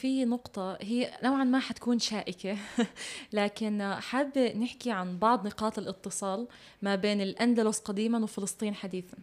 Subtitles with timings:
[0.00, 2.56] في نقطة هي نوعا ما حتكون شائكة
[3.32, 6.46] لكن حابة نحكي عن بعض نقاط الاتصال
[6.82, 9.16] ما بين الأندلس قديما وفلسطين حديثا.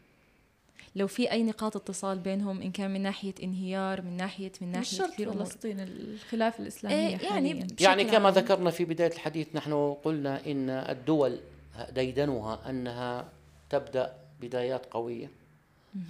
[0.96, 4.82] لو في أي نقاط اتصال بينهم إن كان من ناحية انهيار من ناحية من ناحية
[4.82, 8.34] مش شرط كثير فلسطين الخلافة الإسلامية إيه، يعني يعني كما عام.
[8.34, 11.39] ذكرنا في بداية الحديث نحن قلنا إن الدول
[11.91, 13.30] ديدنها أنها
[13.70, 15.32] تبدأ بدايات قوية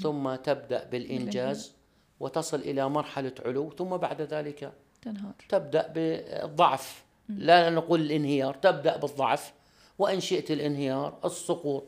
[0.02, 1.77] ثم تبدأ بالإنجاز.
[2.20, 5.34] وتصل إلى مرحلة علو ثم بعد ذلك تنهار.
[5.49, 7.03] تبدأ بالضعف.
[7.30, 9.53] لا نقول الانهيار تبدأ بالضعف.
[9.99, 11.84] وإن شئت الانهيار السقوط.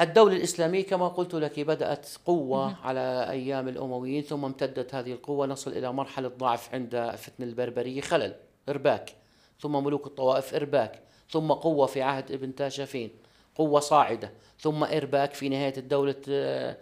[0.00, 5.46] الدولة الإسلامية كما قلت لك بدأت قوة على أيام الأمويين ثم امتدت هذه القوة.
[5.46, 8.34] نصل إلى مرحلة ضعف عند فتن البربرية خلل
[8.68, 9.14] إرباك.
[9.60, 11.02] ثم ملوك الطوائف إرباك.
[11.30, 13.10] ثم قوة في عهد ابن تاشفين
[13.54, 14.32] قوة صاعدة.
[14.60, 16.76] ثم إرباك في نهاية الدولة آه،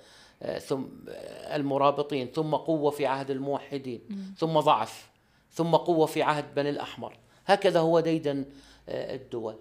[0.58, 4.00] ثم آه، المرابطين ثم قوة في عهد الموحدين
[4.38, 5.08] ثم ضعف
[5.52, 7.16] ثم قوة في عهد بني الأحمر.
[7.46, 8.44] هكذا هو ديدن
[8.88, 9.56] آه، الدول.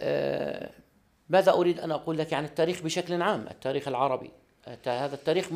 [0.00, 0.70] آه،
[1.28, 4.30] ماذا أريد أن أقول لك عن التاريخ بشكل عام؟ التاريخ العربي.
[4.86, 5.48] هذا التاريخ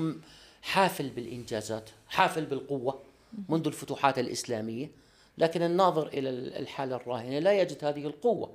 [0.63, 3.03] حافل بالإنجازات حافل بالقوة
[3.49, 4.91] منذ الفتوحات الإسلامية.
[5.39, 8.47] لكن الناظر إلى ال- الحالة الراهنة لا يجد هذه القوة.
[8.47, 8.53] آه،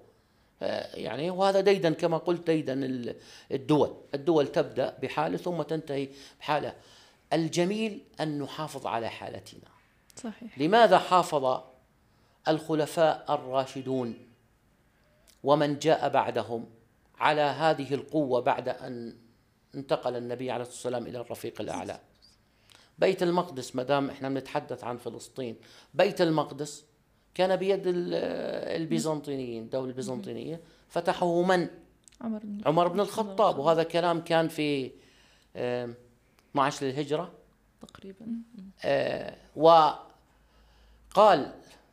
[0.62, 3.16] يعني وهذا ديدن كما قلت ديدن ال-
[3.52, 3.96] الدول.
[4.14, 6.74] الدول تبدأ بحالة ثم تنتهي بحالة.
[7.34, 9.70] الجميل أن نحافظ على حالتنا.
[10.24, 10.60] صحيح.
[10.60, 11.62] لماذا حافظ
[12.48, 14.18] الخلفاء الراشدون
[15.44, 16.66] ومن جاء بعدهم
[17.20, 19.16] على هذه القوة بعد أن
[19.76, 22.00] انتقل النبي عليه الصلاة والسلام إلى الرفيق الأعلى؟
[23.00, 25.56] بيت المقدس ما دام إحنا بنتحدث عن فلسطين
[25.94, 26.84] بيت المقدس
[27.36, 28.14] كان بيد ال-
[28.82, 31.68] البيزنطيين الدولة البيزنطينية فتحه من؟
[32.22, 33.58] عمر بن عمر بن الخطاب.
[33.60, 34.92] وهذا كلام كان في
[35.56, 35.96] آم،
[36.52, 37.32] 12 للهجرة.
[37.82, 38.26] تقريبا.
[38.86, 41.52] آه، وقال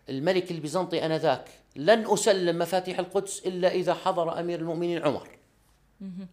[0.09, 5.29] الملك البيزنطي آنذاك لن أسلم مفاتيح القدس إلا إذا حضر أمير المؤمنين عمر.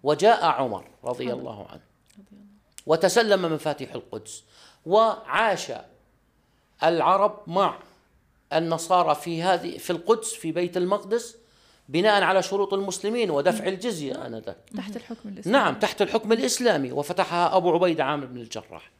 [0.03, 1.81] وجاء عمر رضي الله عنه.
[2.85, 4.43] وتسلم مفاتيح القدس
[4.85, 5.71] وعاش
[6.83, 7.79] العرب مع
[8.53, 11.35] النصارى في هذه في القدس في بيت المقدس
[11.89, 14.57] بناء على شروط المسلمين ودفع الجزية آنذاك.
[14.77, 15.57] تحت الحكم الإسلامي.
[15.57, 16.91] نعم تحت الحكم الإسلامي.
[16.91, 18.91] وفتحها أبو عبيدة عامر بن الجراح.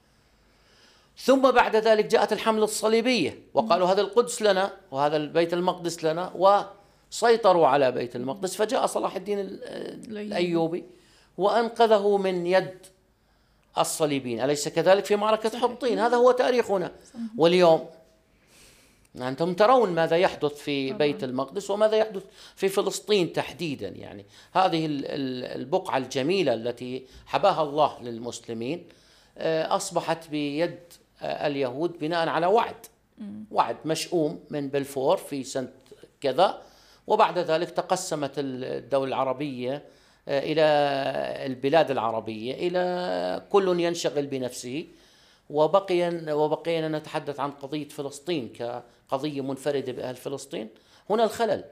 [1.18, 3.40] ثم بعد ذلك جاءت الحملة الصليبية.
[3.54, 8.56] وقالوا هذا القدس لنا وهذا البيت المقدس لنا وسيطروا على بيت المقدس.
[8.56, 9.64] فجاء صلاح الدين ال-
[10.18, 10.84] الأيوبي.
[11.38, 12.78] وأنقذه من يد
[13.78, 14.42] الصليبيين.
[14.42, 16.00] أليس كذلك؟ في معركة حطين.
[16.00, 16.92] هذا هو تاريخنا.
[17.38, 17.90] واليوم
[19.22, 22.24] أنتم ترون ماذا يحدث في بيت المقدس وماذا يحدث
[22.56, 23.88] في فلسطين تحديدا.
[23.88, 28.88] يعني هذه ال- ال- البقعة الجميلة التي حباها الله للمسلمين
[29.38, 30.80] آه، أصبحت بيد
[31.22, 32.76] آه، اليهود بناء على وعد.
[33.52, 35.70] وعد مشؤوم من بلفور في سنة
[36.22, 36.62] كذا
[37.08, 39.84] وبعد ذلك تقسمت الدولة العربية
[40.28, 40.62] آه، إلى
[41.46, 44.86] البلاد العربية إلى كل ينشغل بنفسه.
[45.50, 50.70] وبقي وبقينا نتحدث عن قضية فلسطين كقضية منفردة بأهل فلسطين.
[51.10, 51.64] هنا الخلل.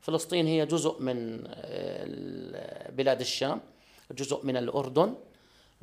[0.00, 3.60] فلسطين هي جزء من آه، بلاد الشام
[4.12, 5.14] جزء من الأردن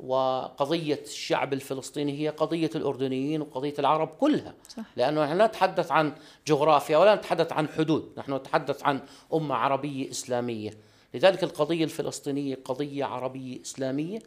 [0.00, 4.54] وقضية الشعب الفلسطيني هي قضية الأردنيين وقضية العرب كلها.
[4.68, 4.82] صح.
[4.96, 6.12] لأنه نحن لا نتحدث عن
[6.46, 9.00] جغرافيا ولا نتحدث عن حدود نحن نتحدث عن
[9.34, 10.70] أمة عربية إسلامية.
[11.14, 14.18] لذلك القضية الفلسطينية قضية عربية إسلامية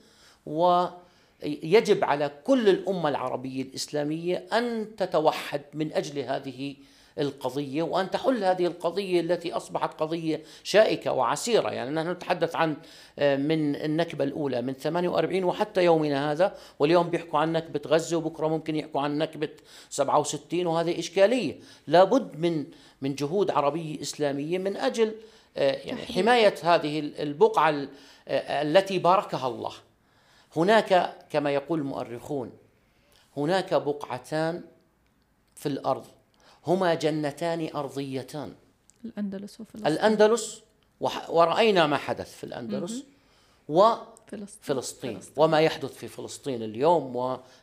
[1.45, 6.75] ويجب على كل الأمة العربية الإسلامية أن تتوحد من أجل هذه
[7.19, 11.69] القضية وأن تحل هذه القضية التي أصبحت قضية شائكة وعسيرة.
[11.69, 12.75] يعني نحن نتحدث عن
[13.19, 18.47] آه، من النكبة الأولى من 48 وحتى يومنا هذا واليوم بيحكوا عن نكبة غزة وبكرة
[18.47, 19.49] ممكن يحكوا عن نكبة
[19.89, 21.55] 67 وهذه إشكالية.
[21.87, 22.65] لابد من
[23.01, 25.11] من جهود عربية إسلامية من أجل
[25.57, 27.89] آه، يعني حماية هذه البقعة ال-
[28.27, 29.71] آه، التي باركها الله.
[30.55, 32.51] هناك كما يقول المؤرخون
[33.37, 34.63] هناك بقعتان
[35.55, 36.05] في الأرض
[36.67, 38.53] هما جنتان أرضيتان.
[39.05, 39.88] الأندلس وفلسطين.
[39.88, 40.61] الأندلس
[41.01, 43.03] وح- ورأينا ما حدث في الأندلس
[43.69, 45.19] وفلسطين فلسطين.
[45.38, 47.15] وما يحدث في فلسطين اليوم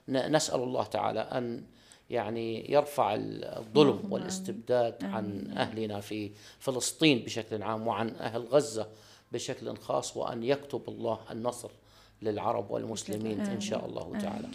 [0.09, 1.65] ونسأل الله تعالى أن
[2.11, 8.89] يعني يرفع الظلم والاستبداد عن أهلنا في فلسطين بشكل عام وعن أهل غزة
[9.33, 11.71] بشكل خاص وأن يكتب الله النصر.
[12.23, 14.49] للعرب والمسلمين إن شاء الله تعالى.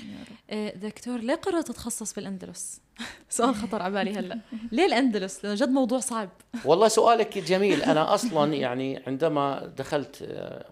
[0.49, 2.81] إيه، دكتور ليه قررت تتخصص بالأندلس؟
[3.29, 4.39] سؤال خطر على بالي هلأ.
[4.71, 6.29] ليه الأندلس؟ لأنه جد موضوع صعب.
[6.65, 7.81] والله سؤالك جميل.
[7.81, 10.65] أنا أصلا يعني عندما دخلت آه،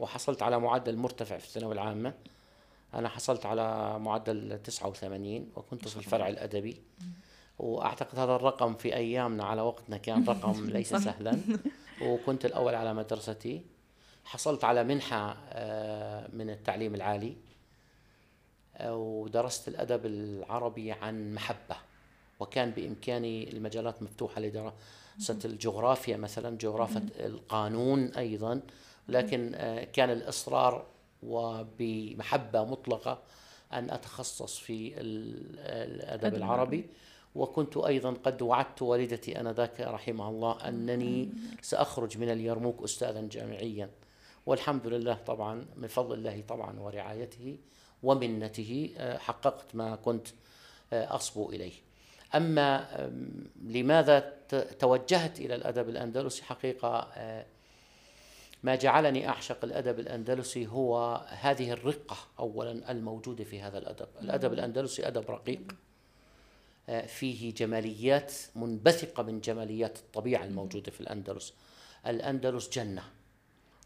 [0.00, 2.14] وحصلت على معدل مرتفع في الثانوية العامة
[2.94, 6.76] أنا حصلت على معدل 89 وكنت في الفرع الأدبي.
[7.58, 11.38] وأعتقد هذا الرقم في أيامنا على وقتنا كان رقم ليس سهلا.
[12.02, 13.62] وكنت الأول على مدرستي.
[14.24, 17.36] حصلت على منحة آه، من التعليم العالي
[18.76, 21.76] آه، ودرست الأدب العربي عن محبة.
[22.40, 28.60] وكان بإمكاني المجالات مفتوحة لدراسة الجغرافيا مثلا جغرافيا القانون أيضا.
[29.08, 30.86] لكن آه، كان الإصرار
[31.22, 33.22] وبمحبة مطلقة
[33.72, 36.86] أن أتخصص في الأدب العربي.
[37.34, 41.30] وكنت أيضا قد وعدت والدتي أنذاك رحمها الله أنني
[41.62, 43.90] سأخرج من اليرموك أستاذا جامعيا.
[44.46, 47.58] والحمد لله طبعا من فضل الله طبعا ورعايته
[48.02, 50.28] ومنته آه، حققت ما كنت
[50.92, 51.72] آه، أصبو إليه.
[52.34, 52.88] أما
[53.62, 54.34] لماذا
[54.78, 57.46] توجهت إلى الأدب الأندلسي؟ حقيقة آه،
[58.62, 64.08] ما جعلني أعشق الأدب الأندلسي هو هذه الرقة أولا الموجودة في هذا الأدب.
[64.20, 65.74] الأدب الأندلسي أدب رقيق
[67.06, 71.54] فيه جماليات منبثقة من جماليات الطبيعة الموجودة في الأندلس.
[72.06, 73.02] الأندلس جنة.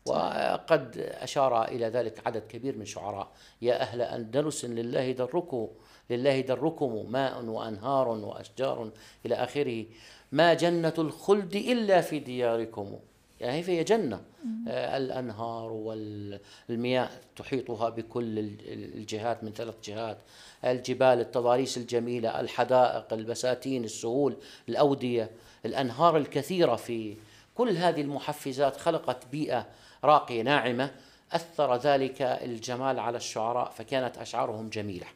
[0.06, 3.28] وقد أشار إلى ذلك عدد كبير من شعراء.
[3.62, 5.68] يا أهل أندلس لله دركم
[6.10, 8.90] لله دركم ماء وأنهار وأشجار
[9.26, 9.84] إلى آخره.
[10.32, 12.98] ما جنة الخلد إلا في دياركم.
[13.40, 14.20] يعني فهي جنة.
[14.68, 18.38] آه الأنهار والمياه تحيطها بكل
[18.68, 20.18] الجهات من ثلاث جهات.
[20.64, 24.36] الجبال التضاريس الجميلة الحدائق البساتين السهول
[24.68, 25.30] الأودية
[25.64, 27.16] الأنهار الكثيرة في
[27.54, 29.66] كل هذه المحفزات خلقت بيئة
[30.04, 30.90] راقية ناعمة
[31.32, 35.06] أثر ذلك الجمال على الشعراء فكانت أشعارهم جميلة.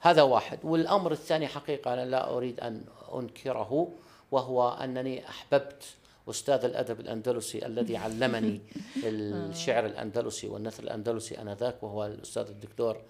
[0.00, 0.58] هذا واحد.
[0.62, 2.84] والأمر الثاني حقيقة أنا لا أريد أن
[3.14, 3.92] أنكره
[4.30, 5.84] وهو أنني أحببت
[6.30, 8.60] أستاذ الأدب الأندلسي الذي علمني
[8.96, 13.02] الشعر الأندلسي والنثر الأندلسي آنذاك وهو الأستاذ الدكتور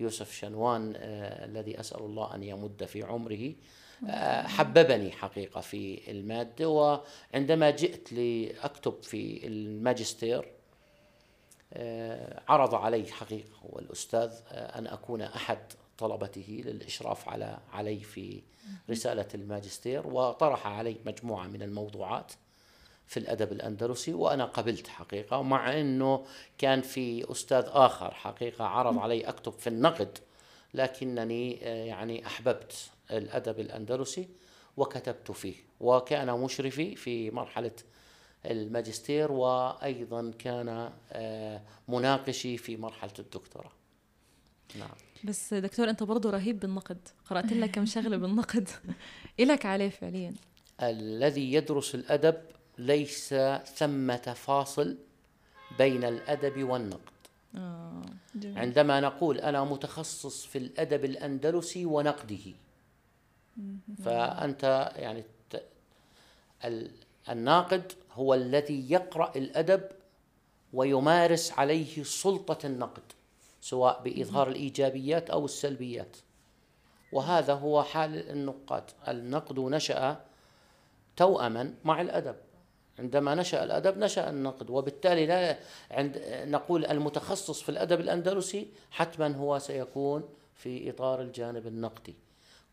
[0.00, 3.48] يوسف شنوان آه الذي أسأل الله أن يمد في عمره.
[3.48, 3.83] آه
[4.46, 10.48] حببني حقيقة في المادة وعندما جئت لأكتب في الماجستير
[11.72, 15.58] آه عرض علي حقيقة هو الأستاذ آه، أن أكون أحد
[15.98, 18.42] طلبته للإشراف على علي في
[18.90, 22.32] رسالة الماجستير وطرح علي مجموعة من الموضوعات
[23.06, 26.24] في الأدب الأندلسي وأنا قبلت حقيقة مع أنه
[26.58, 30.18] كان في أستاذ آخر حقيقة عرض علي أكتب في النقد
[30.74, 34.28] لكنني آه، يعني أحببت الأدب الأندلسي
[34.76, 37.72] وكتبت فيه وكان مشرفي في مرحلة
[38.46, 43.72] الماجستير وأيضا كان آه، مناقشي في مرحلة الدكتوراه.
[44.78, 44.96] نعم.
[45.24, 47.08] بس دكتور أنت برضو رهيب بالنقد.
[47.30, 48.68] قرأت لك كم شغلة بالنقد.
[49.40, 50.34] إلك عليه فعليا.
[50.82, 52.42] الذي يدرس الأدب
[52.78, 53.34] ليس
[53.74, 54.96] ثمة فاصل
[55.78, 57.13] بين الأدب والنقد.
[57.56, 58.02] آه
[58.44, 62.52] عندما نقول أنا متخصص في الأدب الأندلسي ونقده.
[64.04, 65.24] فأنت يعني
[67.28, 69.82] الناقد هو الذي يقرأ الأدب
[70.72, 73.02] ويمارس عليه سلطة النقد
[73.60, 76.16] سواء بإظهار الإيجابيات أو السلبيات.
[77.12, 78.84] وهذا هو حال النقاد.
[79.08, 80.20] النقد نشأ
[81.16, 82.36] توأما مع الأدب.
[82.98, 85.58] عندما نشأ الأدب نشأ النقد وبالتالي لا
[85.90, 92.14] عند نقول المتخصص في الأدب الأندلسي حتما هو سيكون في إطار الجانب النقدي.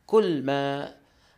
[0.07, 0.95] كل ما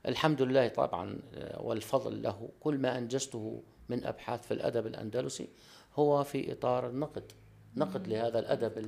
[0.07, 1.19] الحمد لله طبعا
[1.57, 5.47] والفضل له كل ما أنجزته من أبحاث في الأدب الأندلسي
[5.95, 7.31] هو في إطار النقد.
[7.75, 8.85] نقد لهذا الأدب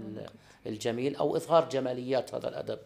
[0.65, 2.79] الجميل أو إظهار جماليات هذا الأدب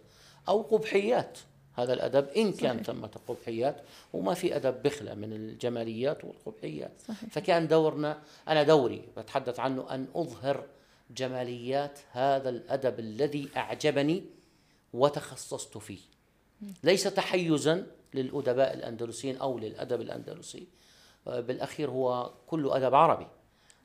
[0.48, 1.38] أو قبحيات.
[1.76, 3.82] هذا الأدب إن كان ثمة قبحيات
[4.14, 6.92] وما في أدب بخلة من الجماليات والقبحيات.
[7.08, 7.30] صحيح.
[7.30, 10.66] فكان دورنا أنا دوري بتحدث عنه أن أظهر
[11.12, 14.24] جماليات هذا الأدب الذي أعجبني
[14.94, 16.00] وتخصصت فيه.
[16.84, 20.68] ليس تحيزا للأدباء الأندلسيين أو للأدب الأندلسي.
[21.26, 23.28] بالأخير هو كل أدب عربي.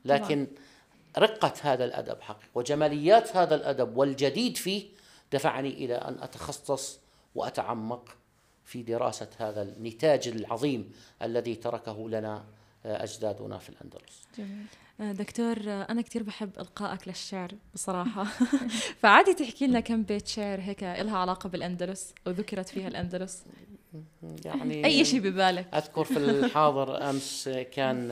[0.05, 0.47] لكن
[1.19, 4.85] رقة هذا الأدب حقيقة وجماليات هذا الأدب والجديد فيه
[5.33, 6.99] دفعني إلى أن أتخصص
[7.35, 8.17] وأتعمق
[8.64, 12.45] في دراسة هذا النتاج العظيم الذي تركه لنا
[12.87, 14.23] آه، أجدادنا في الأندلس.
[14.38, 14.67] جميل.
[15.00, 18.25] آه، دكتور آه، أنا كثير بحب إلقائك للشعر بصراحة.
[19.03, 23.45] فعادي تحكي لنا كم بيت شعر هيك لها علاقة بالأندلس أو ذكرت فيها الأندلس؟
[24.45, 25.75] يعني أي شيء ببالك.
[25.75, 28.09] أذكر في الحاضر أمس كان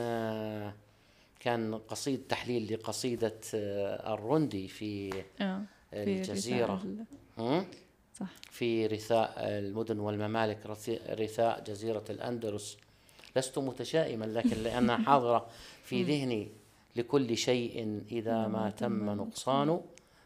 [1.39, 5.23] كان قصيد تحليل لقصيدة الرندي في
[5.93, 6.83] الجزيرة.
[8.19, 8.27] صح.
[8.51, 10.65] في رثاء المدن والممالك
[11.09, 12.77] رثاء جزيرة الأندلس.
[13.35, 15.47] لست متشائما لكن لأنها حاضرة
[15.83, 16.47] في ذهني
[16.95, 19.81] لكل شيء إذا ما تم نقصان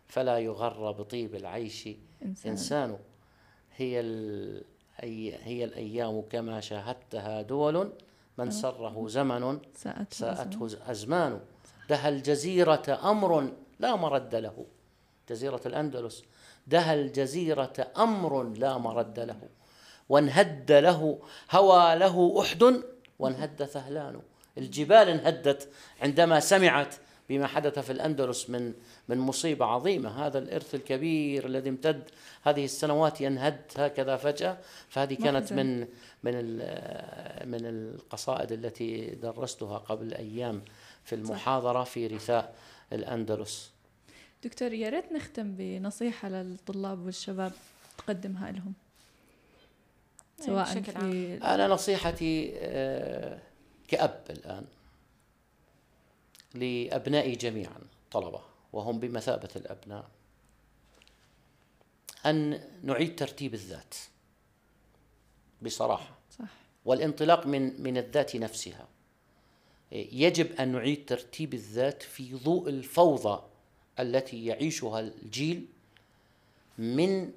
[0.07, 1.89] فلا يغر بطيب العيش
[2.45, 2.97] إنسان,
[3.77, 3.99] هي.
[4.99, 7.91] هي الأيام كما شاهدتها دول
[8.37, 11.39] من سره زمن ساءته ساءته أزمان.
[11.89, 14.65] دها الجزيرة أمر لا مرد له.
[15.29, 16.23] جزيرة الأندلس
[16.67, 19.39] دها الجزيرة أمر لا مرد له
[20.09, 21.19] وانهد له
[21.51, 22.83] هوى له أحد
[23.19, 24.21] وانهد ثهلان.
[24.57, 25.69] الجبال انهدت
[26.01, 26.95] عندما سمعت
[27.29, 28.73] بما حدث في الأندلس من
[29.07, 30.27] من مصيبة عظيمة.
[30.27, 32.03] هذا الإرث الكبير الذي امتد
[32.43, 34.57] هذه السنوات ينهد هكذا فجأة.
[34.89, 35.79] فهذه كانت من
[36.23, 36.55] من
[37.51, 40.61] من القصائد التي درستها قبل أيام
[41.03, 42.55] في المحاضرة في رثاء
[42.93, 43.76] الأندلس.
[44.43, 47.51] دكتور يا ريت نختم بنصيحة للطلاب والشباب
[47.97, 48.73] تقدمها لهم
[50.39, 53.39] إيه، سواء بشكل في أنا نصيحتي آه،
[53.87, 54.65] كأب الآن
[56.53, 57.79] لأبنائي جميعا
[58.11, 58.41] طلبة
[58.73, 60.09] وهم بمثابة الأبناء
[62.25, 63.95] أن نعيد ترتيب الذات
[65.61, 66.45] بصراحة صح.
[66.85, 68.87] والانطلاق من من الذات نفسها.
[69.91, 73.43] يجب أن نعيد ترتيب الذات في ضوء الفوضى
[73.99, 75.65] التي يعيشها الجيل
[76.77, 77.31] من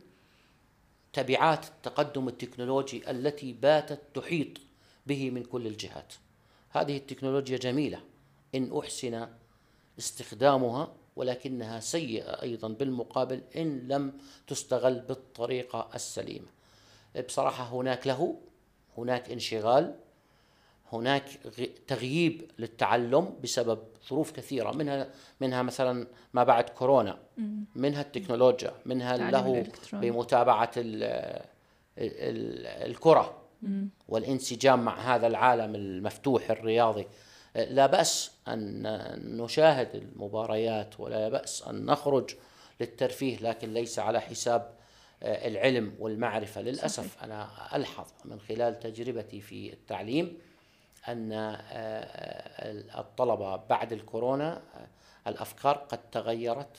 [1.13, 4.49] تبعات التقدم التكنولوجي التي باتت تحيط
[5.07, 6.15] به من كل الجهات.
[6.71, 8.01] هذه التكنولوجيا جميلة.
[8.55, 9.29] إن أحسن
[9.99, 14.13] استخدامها ولكنها سيئة أيضا بالمقابل إن لم
[14.47, 16.47] تستغل بالطريقة السليمة.
[17.29, 18.37] بصراحة هناك له
[18.99, 19.95] هناك انشغال.
[20.93, 21.25] هناك
[21.87, 23.79] تغييب للتعلم بسبب
[24.09, 27.19] ظروف كثيرة منها منها مثلا ما بعد كورونا
[27.75, 30.71] منها التكنولوجيا منها له بمتابعة
[32.87, 33.43] الكرة
[34.09, 37.07] والانسجام مع هذا العالم المفتوح الرياضي.
[37.55, 38.83] لا بأس أن
[39.37, 42.31] نشاهد المباريات ولا بأس أن نخرج
[42.81, 44.75] للترفيه لكن ليس على حساب
[45.23, 46.61] العلم والمعرفة.
[46.61, 50.39] للأسف أنا ألحظ من خلال تجربتي في التعليم
[51.09, 56.77] أن آه، آه، الطلبة بعد الكورونا آه، الأفكار قد تغيرت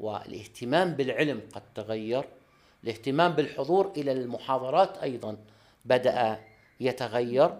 [0.00, 2.24] والاهتمام بالعلم قد تغير
[2.84, 5.36] الاهتمام بالحضور إلى المحاضرات أيضا
[5.84, 6.38] بدأ
[6.80, 7.58] يتغير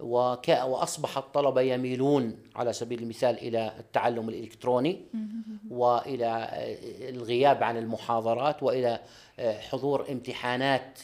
[0.00, 5.04] وك وأصبح الطلبة يميلون على سبيل المثال إلى التعلم الإلكتروني
[5.70, 6.48] وإلى
[7.08, 9.00] الغياب عن المحاضرات وإلى
[9.38, 10.98] حضور امتحانات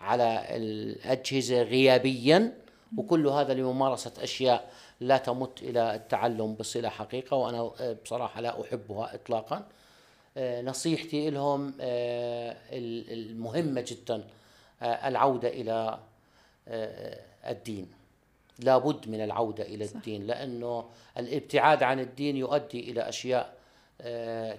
[0.00, 2.61] على الأجهزة غيابيا.
[2.96, 9.14] وكل هذا لممارسة أشياء لا تمت إلى التعلم بصلة حقيقة وأنا آه، بصراحة لا أحبها
[9.14, 9.66] إطلاقا.
[10.36, 14.24] آه، نصيحتي لهم آه، المهمة جدا
[14.82, 15.98] العودة إلى
[17.46, 17.92] الدين.
[18.58, 19.94] لابد من العودة إلى صح.
[19.94, 20.84] الدين لأنه
[21.18, 23.54] الابتعاد عن الدين يؤدي إلى أشياء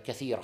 [0.06, 0.44] كثيرة.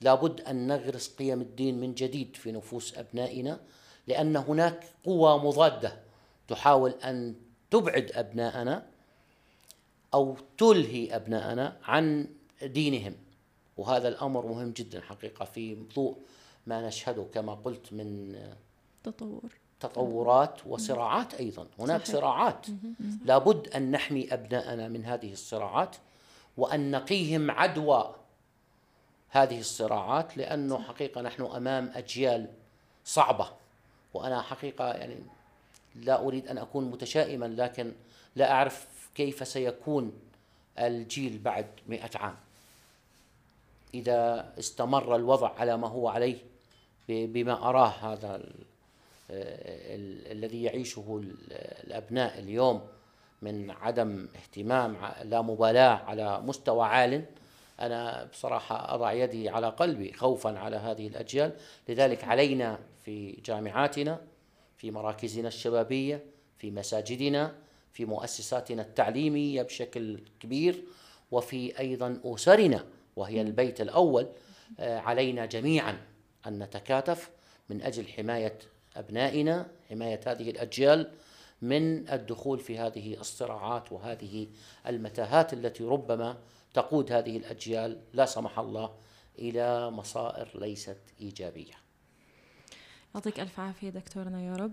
[0.00, 3.60] لابد أن نغرس قيم الدين من جديد في نفوس أبنائنا
[4.06, 5.96] لأن هناك قوى مضادة
[6.50, 7.34] تحاول أن
[7.70, 8.86] تبعد أبناءنا
[10.14, 12.28] أو تلهي أبناءنا عن
[12.62, 13.14] دينهم.
[13.76, 16.16] وهذا الأمر مهم جدا حقيقة في ضوء
[16.66, 18.38] ما نشهده كما قلت من
[19.04, 19.50] تطور.
[19.80, 21.66] تطورات وصراعات أيضا.
[21.78, 22.16] هناك صحيح.
[22.16, 22.66] صراعات.
[23.24, 25.96] لابد أن نحمي أبناءنا من هذه الصراعات
[26.56, 28.14] وأن نقيهم عدوى
[29.28, 32.46] هذه الصراعات لأنه حقيقة نحن أمام أجيال
[33.04, 33.48] صعبة.
[34.14, 35.16] وأنا حقيقة يعني
[35.94, 37.92] لا أريد أن أكون متشائما لكن
[38.36, 40.12] لا أعرف كيف سيكون
[40.78, 42.36] الجيل بعد مئة عام.
[43.94, 46.38] إذا استمر الوضع على ما هو عليه
[47.08, 48.42] بما أراه هذا
[50.30, 51.22] الذي يعيشه
[51.84, 52.82] الأبناء اليوم
[53.42, 57.24] من عدم اهتمام لا مبالاة على مستوى عال
[57.80, 61.52] أنا بصراحة أضع يدي على قلبي خوفا على هذه الأجيال.
[61.88, 64.20] لذلك علينا في جامعاتنا
[64.80, 66.24] في مراكزنا الشبابية
[66.58, 67.54] في مساجدنا
[67.92, 70.84] في مؤسساتنا التعليمية بشكل كبير
[71.30, 74.28] وفي أيضا أسرنا وهي البيت الأول
[74.80, 75.98] آه، علينا جميعا
[76.46, 77.30] أن نتكاتف
[77.68, 78.58] من أجل حماية
[78.96, 81.10] أبنائنا حماية هذه الأجيال
[81.62, 84.48] من الدخول في هذه الصراعات وهذه
[84.86, 86.38] المتاهات التي ربما
[86.74, 88.94] تقود هذه الأجيال لا سمح الله
[89.38, 91.89] إلى مصائر ليست إيجابية.
[93.14, 94.72] يعطيك ألف عافية دكتورنا يا رب.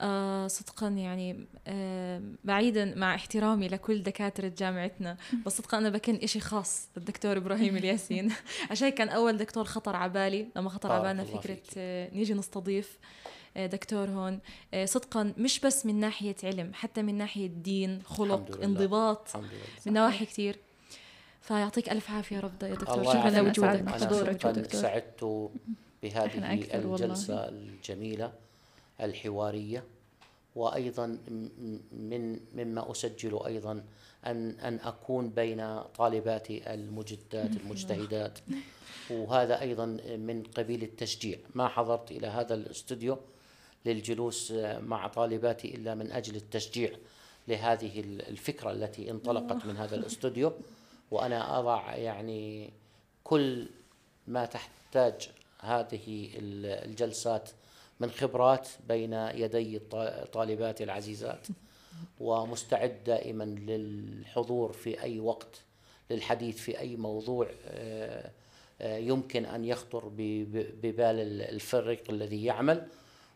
[0.00, 5.16] آه صدقا يعني آه بعيدا مع احترامي لكل دكاترة جامعتنا
[5.46, 8.32] بس صدقا أنا بكن إشي خاص للدكتور إبراهيم الياسين.
[8.70, 12.98] عشان كان أول دكتور خطر عبالي لما خطر عبالنا فكرة آه نيجي نستضيف
[13.56, 14.38] آه، دكتور هون.
[14.74, 19.28] آه، صدقا مش بس من ناحية علم حتى من ناحية دين خلق انضباط
[19.86, 20.56] من نواحي كثير
[21.40, 23.30] فيعطيك ألف عافية رب يا دكتور شكرا.
[23.30, 23.88] لوجودك.
[23.88, 24.44] حضورك
[24.74, 24.80] يا.
[24.80, 25.50] سعدت
[26.02, 27.04] بهذه أكثر والله.
[27.04, 28.32] الجلسة الجميلة
[29.00, 29.84] الحوارية
[30.56, 31.06] وأيضا
[31.92, 33.84] من مما أسجل أيضا
[34.26, 38.38] أن أن أكون بين طالباتي المجدات المجتهدات
[39.10, 39.86] وهذا أيضا
[40.16, 43.18] من قبيل التشجيع ما حضرت إلى هذا الاستوديو
[43.86, 46.90] للجلوس مع طالباتي إلا من أجل التشجيع
[47.48, 50.52] لهذه الفكرة التي انطلقت من هذا الاستوديو
[51.10, 52.70] وأنا أضع يعني
[53.24, 53.68] كل
[54.26, 57.50] ما تحتاج هذه ال- الجلسات
[58.00, 61.46] من خبرات بين يدي الط- طالباتي العزيزات
[62.20, 65.60] ومستعد دائما للحضور في أي وقت
[66.10, 68.30] للحديث في أي موضوع آه،
[68.80, 72.86] آه، يمكن أن يخطر ببال ال- الفريق الذي يعمل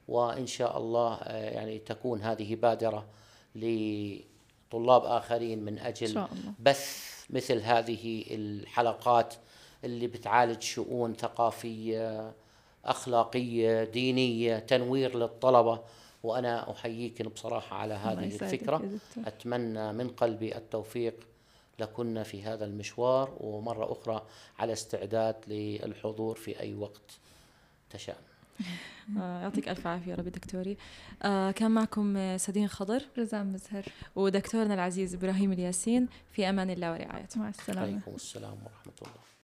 [0.08, 3.06] وإن شاء الله آه، يعني تكون هذه بادرة
[3.54, 6.18] لطلاب آخرين من أجل.
[6.60, 9.34] بث مثل هذه الحلقات
[9.84, 12.32] اللي بتعالج شؤون ثقافية
[12.84, 15.80] أخلاقية دينية تنوير للطلبة.
[16.22, 18.88] وأنا أحييكم بصراحة على هذه دكتور.
[19.26, 21.14] أتمنى من قلبي التوفيق
[21.78, 24.22] لكنا في هذا المشوار ومرة أخرى
[24.58, 27.18] على استعداد للحضور في أي وقت
[27.90, 28.16] تشاء.
[29.20, 30.76] آه، يعطيك ألف عافية ربي دكتوري.
[31.22, 33.02] آه، كان معكم سدين خضر.
[33.18, 33.84] رزان مزهر.
[34.16, 37.40] ودكتورنا العزيز إبراهيم الياسين في أمان الله ورعايته.
[37.40, 37.80] مع السلامة.
[37.80, 39.31] عليكم السلام ورحمة الله.